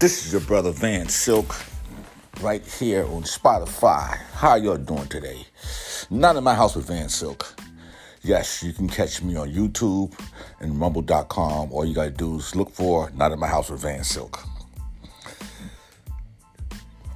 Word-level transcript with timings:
This 0.00 0.24
is 0.24 0.30
your 0.30 0.42
brother 0.42 0.70
Van 0.70 1.08
Silk 1.08 1.56
right 2.40 2.64
here 2.64 3.04
on 3.06 3.24
Spotify. 3.24 4.16
How 4.32 4.54
y'all 4.54 4.76
doing 4.76 5.08
today? 5.08 5.44
Not 6.08 6.36
in 6.36 6.44
my 6.44 6.54
house 6.54 6.76
with 6.76 6.86
Van 6.86 7.08
Silk. 7.08 7.52
Yes, 8.22 8.62
you 8.62 8.72
can 8.72 8.88
catch 8.88 9.24
me 9.24 9.34
on 9.34 9.50
YouTube 9.52 10.16
and 10.60 10.80
rumble.com. 10.80 11.72
All 11.72 11.84
you 11.84 11.96
gotta 11.96 12.12
do 12.12 12.36
is 12.36 12.54
look 12.54 12.70
for 12.70 13.10
Not 13.16 13.32
in 13.32 13.40
My 13.40 13.48
House 13.48 13.70
with 13.70 13.80
Van 13.80 14.04
Silk. 14.04 14.38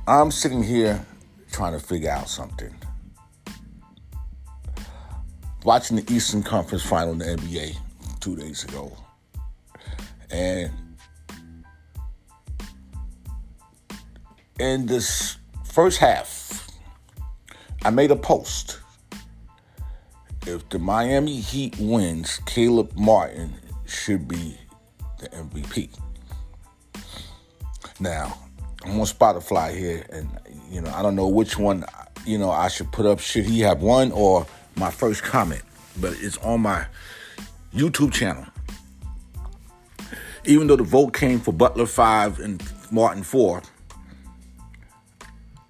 I'm 0.09 0.33
sitting 0.33 0.65
here 0.65 1.07
trying 1.53 1.75
to 1.75 1.79
figure 1.79 2.11
out 2.11 2.29
something. 2.29 2.75
Watching 5.65 5.99
the 5.99 6.13
Eastern 6.13 6.43
Conference 6.43 6.83
Final 6.85 7.13
in 7.13 7.19
the 7.19 7.27
NBA 7.27 7.77
two 8.19 8.35
days 8.35 8.65
ago. 8.65 8.97
And 10.33 10.73
in 14.59 14.87
this 14.87 15.37
first 15.65 15.99
half, 15.99 16.69
I 17.85 17.91
made 17.91 18.11
a 18.11 18.17
post. 18.17 18.81
If 20.47 20.69
the 20.69 20.79
Miami 20.79 21.41
Heat 21.41 21.77
wins, 21.79 22.41
Caleb 22.47 22.93
Martin 22.97 23.55
should 23.87 24.27
be 24.27 24.57
the 25.21 25.29
MVP. 25.29 25.91
Now, 28.01 28.37
I'm 28.85 28.99
on 28.99 29.07
Spotify 29.07 29.77
here, 29.77 30.05
and 30.11 30.29
you 30.71 30.81
know 30.81 30.91
I 30.93 31.03
don't 31.03 31.15
know 31.15 31.29
which 31.29 31.57
one 31.59 31.85
you 32.27 32.39
know 32.39 32.51
I 32.51 32.69
should 32.69 32.91
put 32.91 33.07
up. 33.07 33.21
Should 33.21 33.45
he 33.45 33.61
have 33.61 33.83
one 33.83 34.11
or 34.13 34.47
my 34.77 34.91
first 34.91 35.23
comment? 35.23 35.63
But 36.01 36.15
it's 36.21 36.39
on 36.39 36.63
my 36.63 36.87
YouTube 37.73 38.13
channel. 38.13 38.47
Even 40.45 40.67
though 40.67 40.77
the 40.77 40.83
vote 40.83 41.13
came 41.13 41.39
for 41.39 41.53
Butler 41.53 41.87
five 41.87 42.41
and 42.41 42.61
Martin 42.91 43.23
four, 43.23 43.63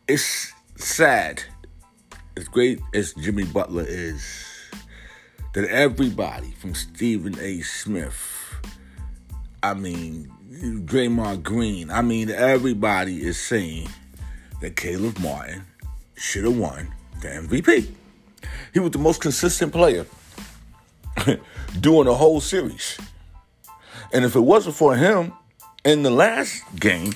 it's 0.08 0.53
sad, 0.77 1.42
as 2.36 2.48
great 2.48 2.81
as 2.95 3.14
Jimmy 3.14 3.45
Butler 3.45 3.84
is, 3.86 4.22
that 5.55 5.64
everybody 5.69 6.50
from 6.53 6.75
Stephen 6.75 7.39
A. 7.41 7.61
Smith, 7.61 8.61
I 9.62 9.75
mean, 9.75 10.33
Draymond 10.50 11.42
Green, 11.42 11.91
I 11.91 12.03
mean, 12.03 12.31
everybody 12.31 13.22
is 13.22 13.39
saying 13.39 13.89
that 14.61 14.77
Caleb 14.77 15.19
Martin 15.20 15.64
should 16.16 16.44
have 16.44 16.56
won 16.56 16.92
the 17.20 17.28
MVP. 17.28 17.91
He 18.72 18.81
was 18.81 18.91
the 18.91 18.98
most 18.98 19.20
consistent 19.20 19.72
player 19.72 20.06
during 21.81 22.05
the 22.06 22.14
whole 22.14 22.41
series. 22.41 22.98
And 24.12 24.25
if 24.25 24.34
it 24.34 24.41
wasn't 24.41 24.75
for 24.75 24.97
him 24.97 25.33
in 25.84 26.03
the 26.03 26.11
last 26.11 26.62
game, 26.78 27.12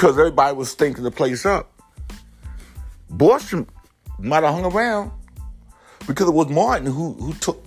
because 0.00 0.16
everybody 0.16 0.56
was 0.56 0.70
stinking 0.70 1.04
the 1.04 1.10
place 1.10 1.44
up. 1.44 1.70
Boston 3.10 3.66
might 4.18 4.42
have 4.42 4.54
hung 4.54 4.64
around 4.64 5.10
because 6.06 6.26
it 6.26 6.32
was 6.32 6.48
Martin 6.48 6.86
who 6.86 7.12
who 7.12 7.34
took 7.34 7.62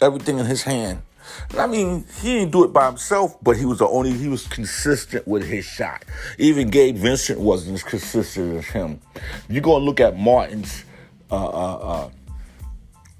everything 0.00 0.38
in 0.38 0.46
his 0.46 0.62
hand. 0.62 1.02
And 1.50 1.58
I 1.58 1.66
mean, 1.66 2.06
he 2.22 2.34
didn't 2.34 2.52
do 2.52 2.62
it 2.62 2.72
by 2.72 2.86
himself, 2.86 3.36
but 3.42 3.56
he 3.56 3.64
was 3.64 3.80
the 3.80 3.88
only 3.88 4.12
he 4.12 4.28
was 4.28 4.46
consistent 4.46 5.26
with 5.26 5.44
his 5.44 5.64
shot. 5.64 6.04
Even 6.38 6.70
Gabe 6.70 6.94
Vincent 6.94 7.40
wasn't 7.40 7.74
as 7.74 7.82
consistent 7.82 8.56
as 8.56 8.66
him. 8.66 9.00
You 9.48 9.60
go 9.60 9.78
and 9.78 9.84
look 9.84 9.98
at 9.98 10.16
Martin's 10.16 10.84
uh, 11.28 11.44
uh, 11.44 12.10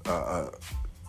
uh, 0.05 0.09
uh 0.09 0.51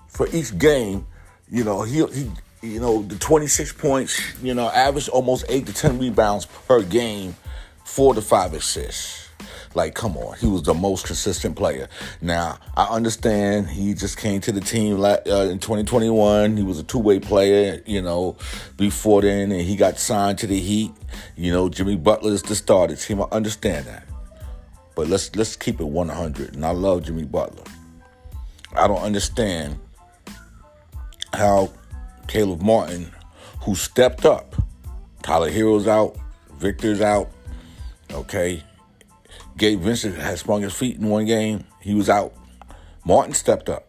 for 0.09 0.27
each 0.33 0.59
game. 0.59 1.07
You 1.49 1.63
know, 1.63 1.83
he 1.83 2.05
he 2.07 2.29
you 2.63 2.81
know, 2.81 3.03
the 3.03 3.17
26 3.17 3.73
points, 3.75 4.21
you 4.43 4.55
know, 4.55 4.69
average 4.71 5.09
almost 5.09 5.45
8 5.49 5.67
to 5.67 5.73
10 5.73 5.99
rebounds 5.99 6.47
per 6.47 6.83
game, 6.83 7.37
4 7.85 8.15
to 8.15 8.23
5 8.23 8.55
assists. 8.55 9.29
Like, 9.73 9.95
come 9.95 10.17
on, 10.17 10.37
he 10.37 10.47
was 10.47 10.65
the 10.65 10.75
most 10.75 11.07
consistent 11.07 11.55
player. 11.55 11.89
Now, 12.21 12.59
I 12.77 12.87
understand 12.87 13.69
he 13.69 13.95
just 13.95 14.19
came 14.19 14.41
to 14.41 14.53
the 14.53 14.61
team 14.61 15.01
uh, 15.01 15.19
in 15.27 15.61
2021. 15.61 16.57
He 16.57 16.65
was 16.65 16.81
a 16.81 16.83
two 16.83 16.99
way 16.99 17.21
player, 17.21 17.81
you 17.87 18.03
know, 18.03 18.37
before 18.77 19.23
then, 19.23 19.53
and 19.53 19.61
he 19.61 19.77
got 19.77 19.99
signed 19.99 20.39
to 20.39 20.49
the 20.49 20.59
Heat. 20.59 20.91
You 21.37 21.53
know, 21.53 21.69
Jimmy 21.69 21.95
Butler 21.95 22.33
is 22.33 22.43
the 22.43 22.57
starter 22.57 22.97
team. 22.97 23.23
I 23.23 23.27
understand 23.31 23.87
that. 23.87 24.09
But 24.97 25.07
let's 25.07 25.35
let's 25.37 25.55
keep 25.55 25.81
it 25.81 25.87
100. 25.87 26.57
And 26.57 26.67
I 26.67 26.71
love 26.71 27.05
Jimmy 27.05 27.25
Butler. 27.25 27.65
I 28.75 28.89
don't 28.89 29.03
understand 29.03 29.79
how 31.33 31.73
Caleb 32.31 32.63
Martin, 32.63 33.11
who 33.63 33.75
stepped 33.75 34.25
up. 34.25 34.55
Tyler 35.21 35.51
Herro's 35.51 35.89
out, 35.89 36.17
Victor's 36.59 37.01
out. 37.01 37.29
Okay. 38.13 38.63
Gabe 39.57 39.81
Vincent 39.81 40.15
has 40.17 40.39
sprung 40.39 40.63
his 40.63 40.73
feet 40.73 40.97
in 40.97 41.09
one 41.09 41.25
game. 41.27 41.65
He 41.81 41.93
was 41.93 42.09
out. 42.09 42.33
Martin 43.05 43.35
stepped 43.35 43.69
up. 43.69 43.89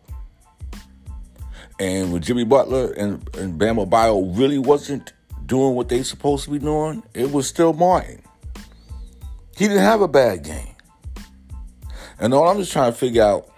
And 1.80 2.12
when 2.12 2.24
Jimmy 2.24 2.44
Butler 2.44 2.92
and, 2.94 3.30
and 3.38 3.60
Bam 3.60 3.76
Adebayo 3.76 4.36
really 4.36 4.58
wasn't 4.58 5.14
doing 5.46 5.76
what 5.76 5.90
they 5.90 6.02
supposed 6.02 6.46
to 6.46 6.50
be 6.50 6.58
doing, 6.58 7.04
it 7.14 7.32
was 7.32 7.48
still 7.48 7.74
Martin. 7.74 8.24
He 9.56 9.68
didn't 9.68 9.84
have 9.84 10.02
a 10.02 10.08
bad 10.08 10.44
game. 10.44 10.76
And 12.20 12.34
all 12.34 12.50
I'm 12.50 12.58
just 12.58 12.72
trying 12.72 12.92
to 12.92 12.98
figure 12.98 13.22
out 13.22 13.51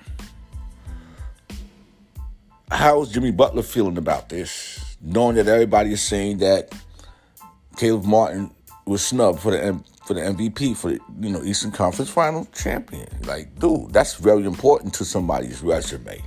how's 2.73 3.11
Jimmy 3.11 3.31
Butler 3.31 3.61
feeling 3.61 3.97
about 3.97 4.29
this, 4.29 4.97
knowing 5.01 5.35
that 5.35 5.47
everybody 5.47 5.93
is 5.93 6.01
saying 6.01 6.39
that 6.39 6.73
Caleb 7.77 8.03
Martin 8.03 8.51
was 8.85 9.05
snubbed 9.05 9.39
for 9.39 9.51
the 9.51 9.79
for 10.05 10.15
the 10.15 10.21
MVP 10.21 10.75
for 10.75 10.91
the 10.91 10.99
you 11.21 11.29
know 11.29 11.43
Eastern 11.43 11.71
Conference 11.71 12.09
Final 12.09 12.45
champion. 12.53 13.07
Like, 13.25 13.57
dude, 13.59 13.93
that's 13.93 14.15
very 14.15 14.45
important 14.45 14.93
to 14.95 15.05
somebody's 15.05 15.61
resume. 15.61 16.21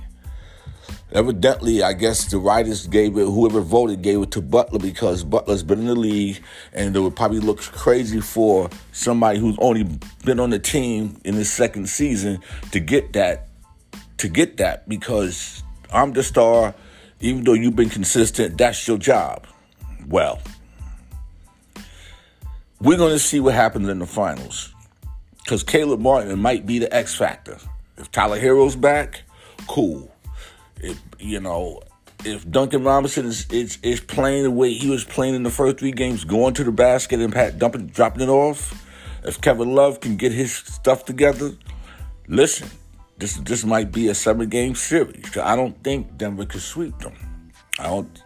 Evidently, 1.13 1.83
I 1.83 1.93
guess 1.93 2.25
the 2.25 2.37
writers 2.37 2.85
gave 2.87 3.17
it, 3.17 3.25
whoever 3.25 3.61
voted 3.61 4.01
gave 4.01 4.21
it 4.21 4.31
to 4.31 4.41
Butler 4.41 4.79
because 4.79 5.23
Butler's 5.23 5.63
been 5.63 5.79
in 5.79 5.85
the 5.87 5.95
league, 5.95 6.41
and 6.73 6.95
it 6.95 6.99
would 6.99 7.15
probably 7.15 7.39
look 7.39 7.61
crazy 7.61 8.19
for 8.19 8.69
somebody 8.91 9.39
who's 9.39 9.57
only 9.59 9.85
been 10.25 10.39
on 10.39 10.49
the 10.49 10.59
team 10.59 11.19
in 11.23 11.35
his 11.35 11.51
second 11.51 11.87
season 11.87 12.39
to 12.71 12.79
get 12.81 13.13
that, 13.13 13.47
to 14.17 14.27
get 14.27 14.57
that 14.57 14.89
because 14.89 15.63
I'm 15.91 16.13
the 16.13 16.23
star. 16.23 16.73
Even 17.19 17.43
though 17.43 17.53
you've 17.53 17.75
been 17.75 17.89
consistent, 17.89 18.57
that's 18.57 18.87
your 18.87 18.97
job. 18.97 19.47
Well, 20.07 20.39
we're 22.79 22.97
going 22.97 23.13
to 23.13 23.19
see 23.19 23.39
what 23.39 23.55
happens 23.55 23.89
in 23.89 23.99
the 23.99 24.05
finals. 24.05 24.73
Because 25.43 25.63
Caleb 25.63 25.99
Martin 25.99 26.37
might 26.39 26.65
be 26.65 26.79
the 26.79 26.93
X 26.93 27.15
factor. 27.15 27.57
If 27.97 28.11
Tyler 28.11 28.39
Herro's 28.39 28.75
back, 28.75 29.23
cool. 29.67 30.13
If, 30.79 31.01
you 31.19 31.39
know, 31.39 31.81
if 32.23 32.49
Duncan 32.49 32.83
Robinson 32.83 33.25
is, 33.25 33.49
is, 33.49 33.77
is 33.81 33.99
playing 33.99 34.43
the 34.43 34.51
way 34.51 34.73
he 34.73 34.89
was 34.89 35.03
playing 35.03 35.35
in 35.35 35.43
the 35.43 35.49
first 35.49 35.77
three 35.79 35.91
games, 35.91 36.23
going 36.23 36.53
to 36.55 36.63
the 36.63 36.71
basket 36.71 37.19
and 37.19 37.33
pat, 37.33 37.57
dumping, 37.57 37.87
dropping 37.87 38.21
it 38.21 38.29
off, 38.29 38.83
if 39.23 39.41
Kevin 39.41 39.73
Love 39.73 39.99
can 39.99 40.17
get 40.17 40.31
his 40.31 40.53
stuff 40.53 41.05
together, 41.05 41.53
listen, 42.27 42.69
this 43.17 43.37
this 43.37 43.65
might 43.65 43.91
be 43.91 44.09
a 44.09 44.15
seven 44.15 44.49
game 44.49 44.75
series. 44.75 45.35
I 45.37 45.55
don't 45.55 45.81
think 45.83 46.17
Denver 46.17 46.45
could 46.45 46.61
sweep 46.61 46.97
them. 46.99 47.13
I 47.79 47.83
don't. 47.83 48.23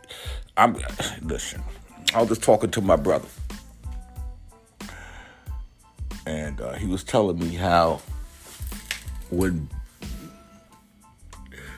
I'm 0.58 0.78
listen. 1.22 1.64
I 2.14 2.20
was 2.20 2.30
just 2.30 2.44
talking 2.44 2.70
to 2.72 2.82
my 2.82 2.98
brother, 2.98 3.28
and 6.26 6.60
uh, 6.60 6.74
he 6.74 6.88
was 6.88 7.04
telling 7.04 7.40
me 7.40 7.56
how 7.56 8.02
when 9.30 9.70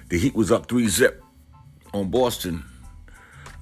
the 0.10 0.18
Heat 0.18 0.34
was 0.36 0.52
up 0.52 0.68
three 0.68 0.88
zip 0.88 1.24
on 1.94 2.10
Boston, 2.10 2.64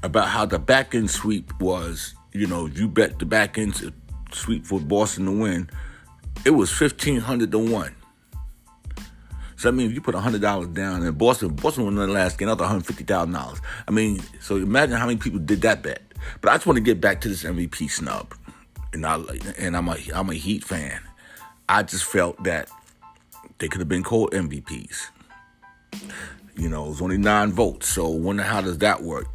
about 0.01 0.29
how 0.29 0.45
the 0.45 0.59
back 0.59 0.95
end 0.95 1.09
sweep 1.11 1.51
was. 1.59 2.15
You 2.33 2.47
know, 2.47 2.67
you 2.67 2.87
bet 2.87 3.19
the 3.19 3.25
back 3.25 3.57
end 3.57 3.93
sweep 4.31 4.65
for 4.65 4.79
Boston 4.79 5.25
to 5.25 5.31
win. 5.31 5.69
It 6.45 6.51
was 6.51 6.71
fifteen 6.71 7.19
hundred 7.19 7.51
to 7.51 7.59
one. 7.59 7.93
So 9.61 9.69
I 9.69 9.71
mean, 9.71 9.85
if 9.85 9.93
you 9.93 10.01
put 10.01 10.15
hundred 10.15 10.41
dollars 10.41 10.69
down 10.69 11.03
and 11.03 11.17
Boston, 11.19 11.49
Boston 11.49 11.83
won 11.83 11.93
the 11.93 12.07
last 12.07 12.39
game, 12.39 12.47
another 12.47 12.65
hundred 12.65 12.87
fifty 12.87 13.03
thousand 13.03 13.33
dollars. 13.33 13.61
I 13.87 13.91
mean, 13.91 14.19
so 14.39 14.55
imagine 14.55 14.97
how 14.97 15.05
many 15.05 15.19
people 15.19 15.37
did 15.37 15.61
that 15.61 15.83
bet. 15.83 16.01
But 16.41 16.49
I 16.49 16.55
just 16.55 16.65
want 16.65 16.77
to 16.77 16.81
get 16.81 16.99
back 16.99 17.21
to 17.21 17.29
this 17.29 17.43
MVP 17.43 17.91
snub, 17.91 18.33
and 18.91 19.05
I 19.05 19.19
and 19.59 19.77
I'm 19.77 19.87
a 19.87 19.97
I'm 20.15 20.31
a 20.31 20.33
Heat 20.33 20.63
fan. 20.63 20.99
I 21.69 21.83
just 21.83 22.05
felt 22.05 22.43
that 22.43 22.71
they 23.59 23.67
could 23.67 23.81
have 23.81 23.87
been 23.87 24.01
called 24.01 24.31
MVPs. 24.31 25.09
You 26.55 26.67
know, 26.67 26.87
it 26.87 26.89
was 26.89 27.01
only 27.03 27.19
nine 27.19 27.51
votes, 27.51 27.87
so 27.87 28.09
wonder 28.09 28.41
how 28.41 28.61
does 28.61 28.79
that 28.79 29.03
work? 29.03 29.27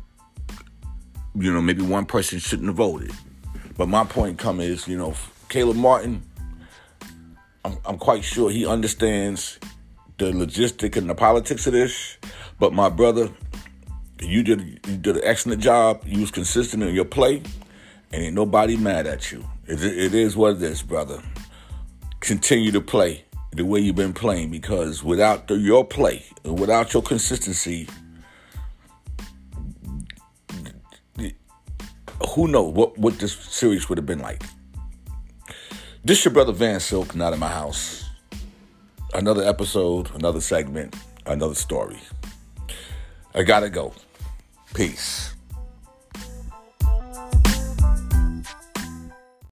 You 1.37 1.53
know, 1.53 1.63
maybe 1.63 1.83
one 1.83 2.05
person 2.05 2.41
shouldn't 2.41 2.67
have 2.67 2.79
voted. 2.79 3.13
But 3.77 3.87
my 3.87 4.03
point 4.03 4.39
come 4.39 4.59
is, 4.59 4.89
you 4.89 4.99
know, 4.99 5.15
Caleb 5.49 5.77
Martin. 5.77 6.21
I'm, 7.65 7.79
I'm 7.85 7.99
quite 7.99 8.25
sure 8.25 8.51
he 8.51 8.67
understands 8.67 9.61
the 10.19 10.33
logistic 10.33 10.97
and 10.97 11.09
the 11.09 11.15
politics 11.15 11.67
of 11.67 11.73
this, 11.75 12.19
but 12.59 12.73
my 12.73 12.89
brother, 12.89 13.31
You 14.21 14.43
did 14.43 14.81
you 14.89 14.97
did 14.97 15.17
an 15.17 15.23
excellent 15.25 15.63
job. 15.63 16.03
You 16.07 16.21
was 16.21 16.31
consistent 16.31 16.83
in 16.83 16.95
your 16.95 17.05
play, 17.05 17.43
and 18.13 18.23
ain't 18.23 18.35
nobody 18.35 18.77
mad 18.77 19.07
at 19.07 19.31
you. 19.31 19.45
It, 19.67 19.83
it 19.85 20.15
is 20.15 20.35
what 20.37 20.57
it 20.57 20.63
is, 20.63 20.83
brother. 20.83 21.23
Continue 22.21 22.73
to 22.73 22.81
play 22.81 23.25
the 23.53 23.65
way 23.65 23.81
you've 23.81 23.97
been 23.97 24.15
playing 24.15 24.51
because 24.51 25.05
without 25.05 25.49
the, 25.49 25.57
your 25.57 25.85
play, 25.85 26.25
without 26.45 26.95
your 26.95 27.03
consistency, 27.03 27.89
who 32.31 32.49
knows 32.49 32.73
what, 32.73 32.97
what 32.97 33.19
this 33.19 33.35
series 33.35 33.89
would 33.91 33.99
have 33.99 34.07
been 34.07 34.21
like. 34.21 34.43
This 36.05 36.25
your 36.25 36.33
brother 36.33 36.53
Van 36.53 36.81
Silk, 36.81 37.15
not 37.15 37.35
in 37.35 37.39
my 37.39 37.49
house. 37.49 38.06
Another 39.17 39.45
episode, 39.45 40.15
another 40.15 40.43
segment, 40.43 40.95
another 41.25 41.55
story. 41.55 41.97
I 43.35 43.45
gotta 43.45 43.71
go. 43.71 43.95
Peace. 44.75 45.36